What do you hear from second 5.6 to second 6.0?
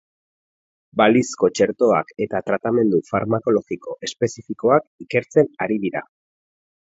ari